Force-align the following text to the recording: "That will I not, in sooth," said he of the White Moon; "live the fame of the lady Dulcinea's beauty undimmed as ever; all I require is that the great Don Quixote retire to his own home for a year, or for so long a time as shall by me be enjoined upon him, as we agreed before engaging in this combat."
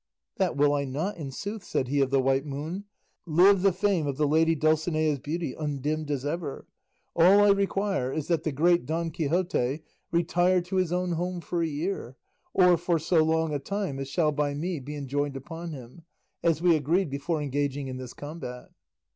"That 0.37 0.57
will 0.57 0.73
I 0.73 0.83
not, 0.83 1.17
in 1.17 1.29
sooth," 1.29 1.63
said 1.63 1.87
he 1.87 2.01
of 2.01 2.09
the 2.09 2.19
White 2.19 2.43
Moon; 2.43 2.85
"live 3.27 3.61
the 3.61 3.71
fame 3.71 4.07
of 4.07 4.17
the 4.17 4.27
lady 4.27 4.55
Dulcinea's 4.55 5.19
beauty 5.19 5.53
undimmed 5.53 6.09
as 6.09 6.25
ever; 6.25 6.65
all 7.15 7.41
I 7.41 7.49
require 7.51 8.11
is 8.11 8.27
that 8.27 8.41
the 8.41 8.51
great 8.51 8.87
Don 8.87 9.11
Quixote 9.11 9.83
retire 10.11 10.59
to 10.61 10.77
his 10.77 10.91
own 10.91 11.11
home 11.11 11.39
for 11.39 11.61
a 11.61 11.67
year, 11.67 12.15
or 12.51 12.77
for 12.77 12.97
so 12.97 13.23
long 13.23 13.53
a 13.53 13.59
time 13.59 13.99
as 13.99 14.07
shall 14.09 14.31
by 14.31 14.55
me 14.55 14.79
be 14.79 14.95
enjoined 14.95 15.35
upon 15.37 15.69
him, 15.69 16.01
as 16.41 16.63
we 16.63 16.75
agreed 16.75 17.11
before 17.11 17.39
engaging 17.39 17.87
in 17.87 17.97
this 17.97 18.15
combat." 18.15 18.71